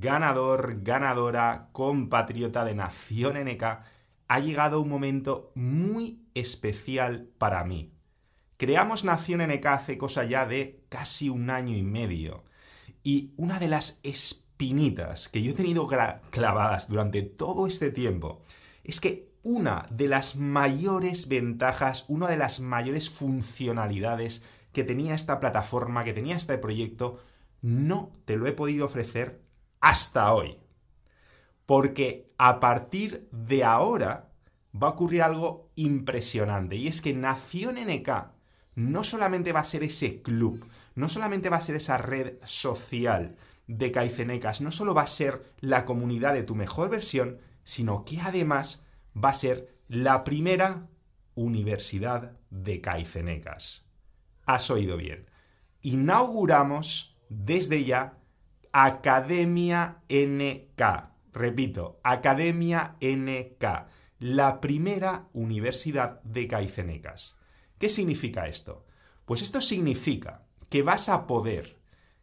ganador, 0.00 0.82
ganadora, 0.82 1.68
compatriota 1.72 2.64
de 2.64 2.74
Nación 2.74 3.36
NK, 3.36 3.62
ha 4.28 4.40
llegado 4.40 4.80
un 4.80 4.88
momento 4.88 5.52
muy 5.54 6.24
especial 6.34 7.28
para 7.36 7.64
mí. 7.64 7.92
Creamos 8.56 9.04
Nación 9.04 9.42
NK 9.42 9.66
hace 9.66 9.98
cosa 9.98 10.24
ya 10.24 10.46
de 10.46 10.84
casi 10.88 11.28
un 11.28 11.50
año 11.50 11.76
y 11.76 11.82
medio. 11.82 12.44
Y 13.02 13.34
una 13.36 13.58
de 13.58 13.68
las 13.68 14.00
espinitas 14.02 15.28
que 15.28 15.42
yo 15.42 15.52
he 15.52 15.54
tenido 15.54 15.86
clavadas 15.86 16.88
durante 16.88 17.22
todo 17.22 17.66
este 17.66 17.90
tiempo 17.90 18.42
es 18.84 19.00
que 19.00 19.30
una 19.42 19.86
de 19.90 20.08
las 20.08 20.36
mayores 20.36 21.28
ventajas, 21.28 22.04
una 22.08 22.28
de 22.28 22.36
las 22.36 22.60
mayores 22.60 23.10
funcionalidades 23.10 24.42
que 24.72 24.84
tenía 24.84 25.14
esta 25.14 25.40
plataforma, 25.40 26.04
que 26.04 26.12
tenía 26.12 26.36
este 26.36 26.58
proyecto, 26.58 27.18
no 27.62 28.12
te 28.24 28.36
lo 28.36 28.46
he 28.46 28.52
podido 28.52 28.86
ofrecer 28.86 29.49
hasta 29.80 30.32
hoy. 30.32 30.58
Porque 31.66 32.32
a 32.38 32.60
partir 32.60 33.28
de 33.32 33.64
ahora 33.64 34.30
va 34.74 34.88
a 34.88 34.90
ocurrir 34.90 35.22
algo 35.22 35.70
impresionante 35.76 36.76
y 36.76 36.88
es 36.88 37.00
que 37.00 37.14
Nación 37.14 37.76
NK 37.76 38.08
no 38.74 39.04
solamente 39.04 39.52
va 39.52 39.60
a 39.60 39.64
ser 39.64 39.82
ese 39.82 40.22
club, 40.22 40.66
no 40.94 41.08
solamente 41.08 41.50
va 41.50 41.56
a 41.56 41.60
ser 41.60 41.76
esa 41.76 41.98
red 41.98 42.34
social 42.44 43.36
de 43.66 43.92
Caicenecas, 43.92 44.60
no 44.60 44.70
solo 44.70 44.94
va 44.94 45.02
a 45.02 45.06
ser 45.06 45.44
la 45.60 45.84
comunidad 45.84 46.34
de 46.34 46.42
tu 46.42 46.54
mejor 46.54 46.90
versión, 46.90 47.38
sino 47.64 48.04
que 48.04 48.20
además 48.20 48.84
va 49.16 49.30
a 49.30 49.34
ser 49.34 49.76
la 49.88 50.24
primera 50.24 50.88
universidad 51.34 52.36
de 52.50 52.80
Caicenecas. 52.80 53.86
Has 54.46 54.70
oído 54.70 54.96
bien. 54.96 55.26
Inauguramos 55.82 57.16
desde 57.28 57.84
ya 57.84 58.19
Academia 58.72 60.02
NK. 60.08 60.82
Repito, 61.32 62.00
Academia 62.04 62.96
NK, 63.00 63.64
la 64.20 64.60
primera 64.60 65.28
universidad 65.32 66.22
de 66.22 66.46
Caicenecas. 66.46 67.38
¿Qué 67.78 67.88
significa 67.88 68.46
esto? 68.46 68.86
Pues 69.24 69.42
esto 69.42 69.60
significa 69.60 70.46
que 70.68 70.82
vas 70.82 71.08
a 71.08 71.26
poder, 71.26 71.80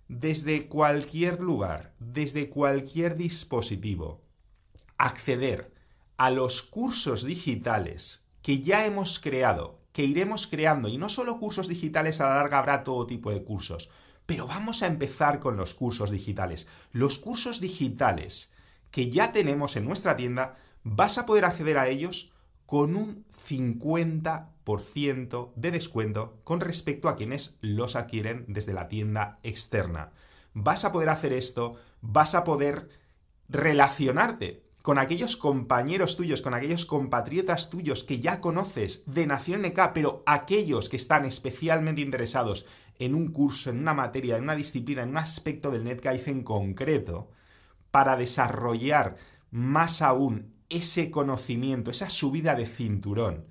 desde 0.07 0.67
cualquier 0.67 1.41
lugar, 1.41 1.93
desde 1.99 2.49
cualquier 2.49 3.17
dispositivo, 3.17 4.23
acceder 4.97 5.73
a 6.15 6.31
los 6.31 6.61
cursos 6.63 7.25
digitales 7.25 8.25
que 8.41 8.61
ya 8.61 8.85
hemos 8.85 9.19
creado, 9.19 9.81
que 9.91 10.05
iremos 10.05 10.47
creando, 10.47 10.87
y 10.87 10.97
no 10.97 11.09
solo 11.09 11.39
cursos 11.39 11.67
digitales, 11.67 12.21
a 12.21 12.29
la 12.29 12.35
larga 12.35 12.59
habrá 12.59 12.83
todo 12.85 13.05
tipo 13.05 13.31
de 13.31 13.43
cursos, 13.43 13.89
pero 14.27 14.45
vamos 14.45 14.83
a 14.83 14.87
empezar 14.87 15.39
con 15.39 15.57
los 15.57 15.73
cursos 15.73 16.11
digitales. 16.11 16.67
Los 16.91 17.17
cursos 17.17 17.59
digitales 17.59 18.51
que 18.91 19.09
ya 19.09 19.31
tenemos 19.31 19.75
en 19.75 19.85
nuestra 19.85 20.15
tienda, 20.15 20.57
vas 20.83 21.17
a 21.17 21.25
poder 21.25 21.45
acceder 21.45 21.77
a 21.77 21.87
ellos 21.87 22.33
con 22.65 22.95
un 22.95 23.25
50% 23.31 25.53
de 25.55 25.71
descuento 25.71 26.39
con 26.43 26.59
respecto 26.59 27.09
a 27.09 27.15
quienes 27.15 27.55
los 27.61 27.95
adquieren 27.95 28.45
desde 28.47 28.73
la 28.73 28.87
tienda 28.87 29.39
externa. 29.43 30.11
Vas 30.53 30.85
a 30.85 30.91
poder 30.91 31.09
hacer 31.09 31.33
esto, 31.33 31.75
vas 32.01 32.35
a 32.35 32.43
poder 32.43 32.89
relacionarte 33.47 34.66
con 34.87 34.99
aquellos 34.99 35.35
compañeros 35.35 36.15
tuyos, 36.15 36.41
con 36.41 36.53
aquellos 36.53 36.85
compatriotas 36.85 37.69
tuyos 37.69 38.05
que 38.05 38.21
ya 38.21 38.39
conoces 38.39 39.03
de 39.05 39.27
Nación 39.27 39.63
NK, 39.63 39.91
pero 39.93 40.23
aquellos 40.25 40.87
que 40.87 40.95
están 40.95 41.25
especialmente 41.25 41.99
interesados 41.99 42.65
en 42.97 43.13
un 43.13 43.33
curso, 43.33 43.69
en 43.69 43.79
una 43.79 43.93
materia, 43.93 44.37
en 44.37 44.43
una 44.43 44.55
disciplina, 44.55 45.03
en 45.03 45.09
un 45.09 45.17
aspecto 45.17 45.71
del 45.71 45.83
NetGuide 45.83 46.31
en 46.31 46.41
concreto, 46.41 47.29
para 47.91 48.15
desarrollar 48.15 49.17
más 49.51 50.01
aún 50.01 50.53
ese 50.69 51.11
conocimiento, 51.11 51.91
esa 51.91 52.09
subida 52.09 52.55
de 52.55 52.65
cinturón. 52.65 53.45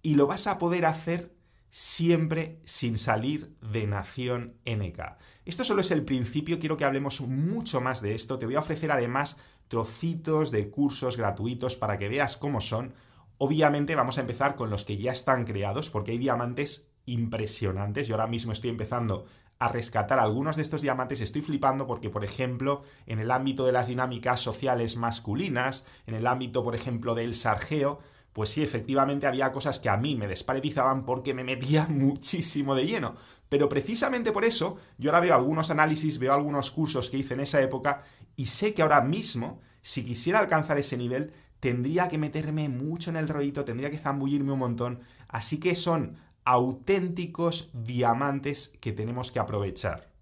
Y 0.00 0.14
lo 0.14 0.28
vas 0.28 0.46
a 0.46 0.58
poder 0.58 0.86
hacer 0.86 1.34
siempre 1.70 2.60
sin 2.64 2.98
salir 2.98 3.56
de 3.60 3.88
Nación 3.88 4.54
NK. 4.64 5.00
Esto 5.44 5.64
solo 5.64 5.80
es 5.80 5.90
el 5.90 6.04
principio, 6.04 6.60
quiero 6.60 6.76
que 6.76 6.84
hablemos 6.84 7.20
mucho 7.20 7.80
más 7.80 8.00
de 8.00 8.14
esto. 8.14 8.38
Te 8.38 8.46
voy 8.46 8.54
a 8.54 8.60
ofrecer 8.60 8.92
además 8.92 9.38
trocitos 9.68 10.50
de 10.50 10.70
cursos 10.70 11.16
gratuitos 11.16 11.76
para 11.76 11.98
que 11.98 12.08
veas 12.08 12.36
cómo 12.36 12.60
son. 12.60 12.94
Obviamente 13.38 13.94
vamos 13.94 14.18
a 14.18 14.22
empezar 14.22 14.56
con 14.56 14.70
los 14.70 14.84
que 14.84 14.96
ya 14.96 15.12
están 15.12 15.44
creados 15.44 15.90
porque 15.90 16.12
hay 16.12 16.18
diamantes 16.18 16.88
impresionantes. 17.06 18.08
Yo 18.08 18.14
ahora 18.14 18.26
mismo 18.26 18.52
estoy 18.52 18.70
empezando 18.70 19.26
a 19.58 19.68
rescatar 19.68 20.18
algunos 20.18 20.56
de 20.56 20.62
estos 20.62 20.82
diamantes. 20.82 21.20
Estoy 21.20 21.42
flipando 21.42 21.86
porque, 21.86 22.10
por 22.10 22.24
ejemplo, 22.24 22.82
en 23.06 23.18
el 23.18 23.30
ámbito 23.30 23.66
de 23.66 23.72
las 23.72 23.88
dinámicas 23.88 24.40
sociales 24.40 24.96
masculinas, 24.96 25.84
en 26.06 26.14
el 26.14 26.26
ámbito, 26.26 26.62
por 26.62 26.74
ejemplo, 26.74 27.14
del 27.14 27.34
sargeo, 27.34 27.98
pues 28.32 28.50
sí, 28.50 28.62
efectivamente 28.62 29.26
había 29.26 29.50
cosas 29.50 29.80
que 29.80 29.88
a 29.88 29.96
mí 29.96 30.14
me 30.14 30.28
desparetizaban 30.28 31.04
porque 31.04 31.34
me 31.34 31.42
metía 31.42 31.86
muchísimo 31.90 32.74
de 32.74 32.86
lleno. 32.86 33.16
Pero 33.48 33.68
precisamente 33.68 34.30
por 34.30 34.44
eso, 34.44 34.76
yo 34.96 35.10
ahora 35.10 35.20
veo 35.20 35.34
algunos 35.34 35.70
análisis, 35.70 36.18
veo 36.18 36.34
algunos 36.34 36.70
cursos 36.70 37.10
que 37.10 37.16
hice 37.16 37.34
en 37.34 37.40
esa 37.40 37.60
época 37.60 38.02
y 38.38 38.46
sé 38.46 38.72
que 38.72 38.82
ahora 38.82 39.00
mismo, 39.00 39.60
si 39.82 40.04
quisiera 40.04 40.38
alcanzar 40.38 40.78
ese 40.78 40.96
nivel, 40.96 41.32
tendría 41.58 42.08
que 42.08 42.18
meterme 42.18 42.68
mucho 42.68 43.10
en 43.10 43.16
el 43.16 43.28
rollito, 43.28 43.64
tendría 43.64 43.90
que 43.90 43.98
zambullirme 43.98 44.52
un 44.52 44.60
montón. 44.60 45.00
Así 45.26 45.58
que 45.58 45.74
son 45.74 46.16
auténticos 46.44 47.70
diamantes 47.72 48.70
que 48.80 48.92
tenemos 48.92 49.32
que 49.32 49.40
aprovechar. 49.40 50.12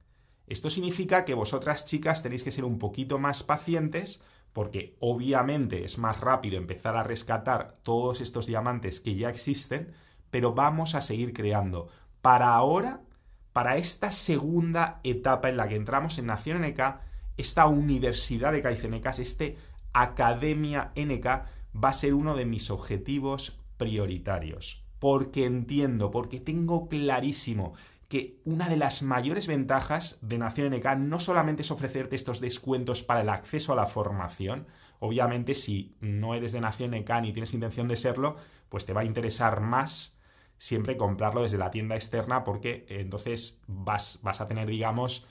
Esto 0.47 0.71
significa 0.71 1.27
que 1.27 1.35
vosotras 1.35 1.85
chicas 1.85 2.23
tenéis 2.23 2.43
que 2.43 2.51
ser 2.51 2.65
un 2.65 2.79
poquito 2.79 3.19
más 3.19 3.43
pacientes 3.43 4.23
porque 4.55 4.97
obviamente 5.01 5.85
es 5.85 5.99
más 5.99 6.19
rápido 6.19 6.57
empezar 6.57 6.97
a 6.97 7.03
rescatar 7.03 7.77
todos 7.83 8.23
estos 8.23 8.47
diamantes 8.47 9.01
que 9.03 9.15
ya 9.15 9.29
existen, 9.29 9.93
pero 10.31 10.55
vamos 10.55 10.95
a 10.95 11.03
seguir 11.03 11.35
creando. 11.35 11.89
Para 12.23 12.55
ahora, 12.55 13.03
para 13.53 13.77
esta 13.77 14.11
segunda 14.11 15.01
etapa 15.05 15.51
en 15.51 15.59
la 15.59 15.69
que 15.69 15.77
entramos 15.77 16.19
en 16.19 16.25
Nación 16.25 16.63
NK, 16.63 17.05
esta 17.37 17.67
Universidad 17.67 18.53
de 18.53 18.63
Caicenecas, 18.63 19.19
este 19.19 19.57
Academia 19.93 20.93
NK, 20.97 21.27
va 21.75 21.89
a 21.91 21.93
ser 21.93 22.15
uno 22.15 22.35
de 22.35 22.47
mis 22.47 22.71
objetivos 22.71 23.61
prioritarios. 23.77 24.85
Porque 24.99 25.45
entiendo, 25.45 26.11
porque 26.11 26.41
tengo 26.41 26.89
clarísimo 26.89 27.75
que 28.09 28.41
una 28.45 28.69
de 28.69 28.77
las 28.77 29.03
mayores 29.03 29.47
ventajas 29.47 30.19
de 30.23 30.39
Nación 30.39 30.73
NK 30.73 30.97
no 30.99 31.19
solamente 31.19 31.63
es 31.63 31.71
ofrecerte 31.71 32.15
estos 32.15 32.41
descuentos 32.41 33.03
para 33.03 33.21
el 33.21 33.29
acceso 33.29 33.73
a 33.73 33.77
la 33.77 33.87
formación, 33.87 34.67
obviamente 35.01 35.55
si 35.55 35.97
no 36.01 36.35
eres 36.35 36.53
de 36.53 36.61
Nación 36.61 36.93
NK 36.93 37.11
ni 37.23 37.33
tienes 37.33 37.53
intención 37.53 37.89
de 37.89 37.97
serlo, 37.97 38.37
pues 38.69 38.87
te 38.87 38.93
va 38.93 39.01
a 39.01 39.05
interesar 39.05 39.61
más 39.61 40.17
siempre 40.59 40.97
comprarlo 40.97 41.43
desde 41.43 41.59
la 41.59 41.71
tienda 41.71 41.97
externa 41.97 42.45
porque 42.45 42.87
entonces 42.89 43.61
vas, 43.67 44.21
vas 44.23 44.41
a 44.41 44.47
tener, 44.47 44.69
digamos, 44.69 45.27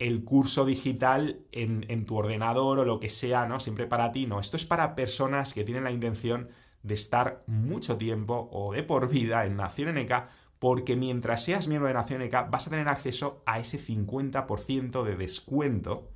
el 0.00 0.24
curso 0.24 0.64
digital 0.64 1.44
en, 1.52 2.06
tu 2.06 2.16
ordenador 2.16 2.78
o 2.80 2.84
lo 2.84 2.98
que 2.98 3.10
sea, 3.10 3.46
¿no? 3.46 3.60
Siempre 3.60 3.86
para 3.86 4.10
ti, 4.12 4.26
no. 4.26 4.40
Esto 4.40 4.56
es 4.56 4.64
para 4.64 4.96
personas 4.96 5.52
que 5.52 5.62
tienen 5.62 5.84
la 5.84 5.92
intención 5.92 6.48
de 6.82 6.94
estar 6.94 7.44
mucho 7.46 7.98
tiempo 7.98 8.48
o 8.50 8.72
de 8.72 8.82
por 8.82 9.10
vida 9.10 9.44
en 9.44 9.56
Nación 9.56 9.94
NK, 9.94 10.28
porque 10.58 10.96
mientras 10.96 11.44
seas 11.44 11.68
miembro 11.68 11.88
de 11.88 11.94
Nación 11.94 12.22
NK 12.22 12.50
vas 12.50 12.66
a 12.66 12.70
tener 12.70 12.88
acceso 12.88 13.42
a 13.44 13.58
ese 13.58 13.78
50% 13.78 15.04
de 15.04 15.16
descuento, 15.16 16.08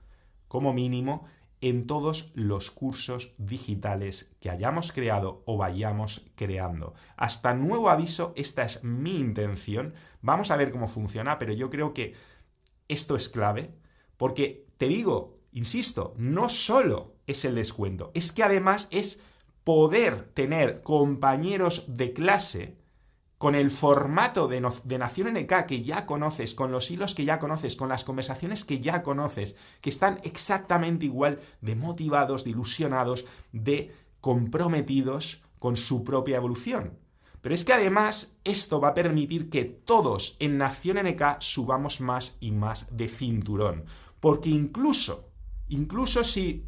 como 0.48 0.72
mínimo, 0.72 1.26
en 1.60 1.86
todos 1.86 2.32
los 2.34 2.70
cursos 2.70 3.34
digitales 3.38 4.34
que 4.40 4.48
hayamos 4.48 4.92
creado 4.92 5.42
o 5.44 5.58
vayamos 5.58 6.26
creando. 6.36 6.94
Hasta 7.16 7.52
nuevo 7.52 7.90
aviso, 7.90 8.32
esta 8.34 8.62
es 8.62 8.82
mi 8.82 9.18
intención. 9.18 9.92
Vamos 10.22 10.50
a 10.50 10.56
ver 10.56 10.70
cómo 10.70 10.88
funciona, 10.88 11.38
pero 11.38 11.52
yo 11.52 11.68
creo 11.68 11.92
que 11.92 12.14
esto 12.94 13.16
es 13.16 13.28
clave 13.28 13.74
porque 14.16 14.66
te 14.78 14.88
digo, 14.88 15.38
insisto, 15.52 16.14
no 16.16 16.48
solo 16.48 17.16
es 17.26 17.44
el 17.44 17.54
descuento, 17.54 18.10
es 18.14 18.32
que 18.32 18.42
además 18.42 18.88
es 18.90 19.20
poder 19.64 20.22
tener 20.34 20.82
compañeros 20.82 21.84
de 21.88 22.12
clase 22.12 22.76
con 23.38 23.54
el 23.54 23.70
formato 23.70 24.48
de, 24.48 24.66
de, 24.84 24.98
Nación 24.98 25.34
NK 25.34 25.66
que 25.66 25.82
ya 25.82 26.06
conoces, 26.06 26.54
con 26.54 26.70
los 26.70 26.90
hilos 26.90 27.14
que 27.14 27.24
ya 27.24 27.38
conoces, 27.38 27.76
con 27.76 27.88
las 27.88 28.04
conversaciones 28.04 28.64
que 28.64 28.80
ya 28.80 29.02
conoces, 29.02 29.56
que 29.80 29.90
están 29.90 30.20
exactamente 30.22 31.06
igual 31.06 31.40
de 31.60 31.76
motivados, 31.76 32.44
de 32.44 32.50
ilusionados, 32.50 33.26
de 33.52 33.92
comprometidos 34.20 35.42
con 35.58 35.76
su 35.76 36.04
propia 36.04 36.36
evolución. 36.36 36.98
Pero 37.44 37.54
es 37.54 37.62
que 37.66 37.74
además 37.74 38.38
esto 38.42 38.80
va 38.80 38.88
a 38.88 38.94
permitir 38.94 39.50
que 39.50 39.66
todos 39.66 40.38
en 40.38 40.56
Nación 40.56 40.96
NK 40.96 41.42
subamos 41.42 42.00
más 42.00 42.38
y 42.40 42.52
más 42.52 42.96
de 42.96 43.06
cinturón. 43.06 43.84
Porque 44.18 44.48
incluso, 44.48 45.28
incluso 45.68 46.24
si 46.24 46.64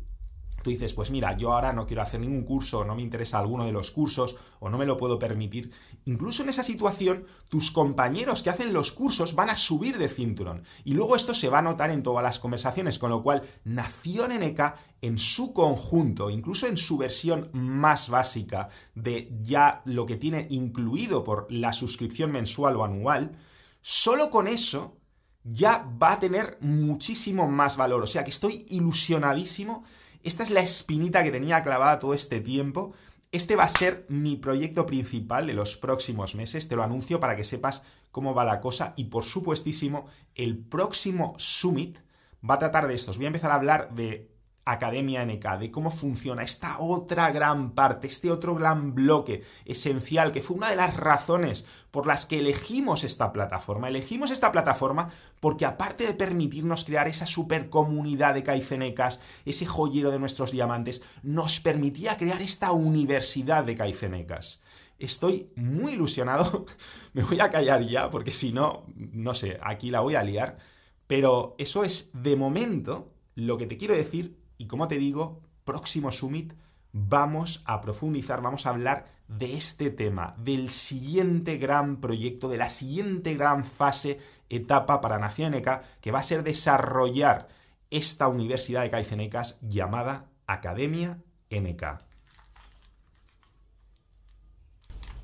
tú 0.66 0.70
dices, 0.70 0.94
pues 0.94 1.12
mira, 1.12 1.36
yo 1.36 1.52
ahora 1.52 1.72
no 1.72 1.86
quiero 1.86 2.02
hacer 2.02 2.18
ningún 2.18 2.42
curso, 2.42 2.84
no 2.84 2.96
me 2.96 3.02
interesa 3.02 3.38
alguno 3.38 3.66
de 3.66 3.70
los 3.70 3.92
cursos 3.92 4.34
o 4.58 4.68
no 4.68 4.78
me 4.78 4.84
lo 4.84 4.96
puedo 4.96 5.16
permitir, 5.16 5.70
incluso 6.06 6.42
en 6.42 6.48
esa 6.48 6.64
situación 6.64 7.24
tus 7.48 7.70
compañeros 7.70 8.42
que 8.42 8.50
hacen 8.50 8.72
los 8.72 8.90
cursos 8.90 9.36
van 9.36 9.48
a 9.48 9.54
subir 9.54 9.96
de 9.96 10.08
cinturón. 10.08 10.64
Y 10.82 10.94
luego 10.94 11.14
esto 11.14 11.34
se 11.34 11.48
va 11.48 11.60
a 11.60 11.62
notar 11.62 11.92
en 11.92 12.02
todas 12.02 12.24
las 12.24 12.40
conversaciones, 12.40 12.98
con 12.98 13.10
lo 13.10 13.22
cual 13.22 13.44
Nación 13.62 14.32
NK 14.32 14.74
en 15.02 15.18
su 15.18 15.52
conjunto, 15.52 16.30
incluso 16.30 16.66
en 16.66 16.76
su 16.76 16.98
versión 16.98 17.48
más 17.52 18.08
básica 18.08 18.68
de 18.96 19.32
ya 19.38 19.82
lo 19.84 20.04
que 20.04 20.16
tiene 20.16 20.48
incluido 20.50 21.22
por 21.22 21.46
la 21.48 21.72
suscripción 21.72 22.32
mensual 22.32 22.74
o 22.74 22.82
anual, 22.82 23.36
solo 23.82 24.30
con 24.30 24.48
eso 24.48 24.96
ya 25.44 25.88
va 26.02 26.14
a 26.14 26.18
tener 26.18 26.58
muchísimo 26.60 27.48
más 27.48 27.76
valor. 27.76 28.02
O 28.02 28.08
sea 28.08 28.24
que 28.24 28.30
estoy 28.30 28.66
ilusionadísimo 28.68 29.84
esta 30.22 30.42
es 30.42 30.50
la 30.50 30.60
espinita 30.60 31.22
que 31.22 31.32
tenía 31.32 31.62
clavada 31.62 31.98
todo 31.98 32.14
este 32.14 32.40
tiempo. 32.40 32.92
Este 33.32 33.56
va 33.56 33.64
a 33.64 33.68
ser 33.68 34.06
mi 34.08 34.36
proyecto 34.36 34.86
principal 34.86 35.46
de 35.46 35.54
los 35.54 35.76
próximos 35.76 36.34
meses, 36.34 36.68
te 36.68 36.76
lo 36.76 36.82
anuncio 36.82 37.20
para 37.20 37.36
que 37.36 37.44
sepas 37.44 37.82
cómo 38.10 38.34
va 38.34 38.44
la 38.44 38.60
cosa 38.60 38.94
y 38.96 39.04
por 39.04 39.24
supuestísimo 39.24 40.06
el 40.34 40.56
próximo 40.56 41.34
summit 41.36 41.98
va 42.48 42.54
a 42.54 42.58
tratar 42.58 42.86
de 42.86 42.94
estos. 42.94 43.16
Voy 43.16 43.26
a 43.26 43.28
empezar 43.28 43.50
a 43.50 43.56
hablar 43.56 43.94
de 43.94 44.35
Academia 44.68 45.24
NK, 45.24 45.58
de 45.60 45.70
cómo 45.70 45.92
funciona 45.92 46.42
esta 46.42 46.80
otra 46.80 47.30
gran 47.30 47.70
parte, 47.70 48.08
este 48.08 48.32
otro 48.32 48.56
gran 48.56 48.96
bloque 48.96 49.44
esencial, 49.64 50.32
que 50.32 50.42
fue 50.42 50.56
una 50.56 50.70
de 50.70 50.76
las 50.76 50.96
razones 50.96 51.64
por 51.92 52.08
las 52.08 52.26
que 52.26 52.40
elegimos 52.40 53.04
esta 53.04 53.32
plataforma. 53.32 53.88
Elegimos 53.88 54.32
esta 54.32 54.50
plataforma 54.50 55.08
porque 55.38 55.66
aparte 55.66 56.04
de 56.04 56.14
permitirnos 56.14 56.84
crear 56.84 57.06
esa 57.06 57.26
super 57.26 57.70
comunidad 57.70 58.34
de 58.34 58.42
Kaizenecas, 58.42 59.20
ese 59.44 59.66
joyero 59.66 60.10
de 60.10 60.18
nuestros 60.18 60.50
diamantes, 60.50 61.02
nos 61.22 61.60
permitía 61.60 62.18
crear 62.18 62.42
esta 62.42 62.72
universidad 62.72 63.62
de 63.62 63.76
Kaizenecas. 63.76 64.62
Estoy 64.98 65.52
muy 65.54 65.92
ilusionado, 65.92 66.66
me 67.12 67.22
voy 67.22 67.38
a 67.38 67.50
callar 67.50 67.86
ya 67.86 68.10
porque 68.10 68.32
si 68.32 68.50
no, 68.50 68.84
no 68.96 69.32
sé, 69.32 69.58
aquí 69.62 69.90
la 69.90 70.00
voy 70.00 70.16
a 70.16 70.24
liar, 70.24 70.58
pero 71.06 71.54
eso 71.58 71.84
es 71.84 72.10
de 72.14 72.34
momento 72.34 73.12
lo 73.36 73.58
que 73.58 73.66
te 73.66 73.76
quiero 73.76 73.94
decir 73.94 74.44
y 74.58 74.66
como 74.66 74.88
te 74.88 74.98
digo, 74.98 75.40
próximo 75.64 76.12
summit 76.12 76.52
vamos 76.92 77.62
a 77.66 77.80
profundizar, 77.80 78.40
vamos 78.40 78.66
a 78.66 78.70
hablar 78.70 79.06
de 79.28 79.54
este 79.54 79.90
tema, 79.90 80.34
del 80.38 80.70
siguiente 80.70 81.58
gran 81.58 82.00
proyecto, 82.00 82.48
de 82.48 82.56
la 82.56 82.68
siguiente 82.68 83.34
gran 83.34 83.64
fase, 83.64 84.18
etapa 84.48 85.00
para 85.00 85.18
Nación 85.18 85.54
NK, 85.54 85.82
que 86.00 86.10
va 86.12 86.20
a 86.20 86.22
ser 86.22 86.42
desarrollar 86.42 87.48
esta 87.90 88.28
universidad 88.28 88.82
de 88.82 88.90
Kaizenecas 88.90 89.58
llamada 89.60 90.26
Academia 90.46 91.18
NK. 91.50 91.98